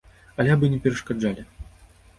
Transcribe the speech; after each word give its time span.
Але 0.43 0.55
абы 0.55 0.71
не 0.73 0.81
перашкаджалі. 0.87 1.49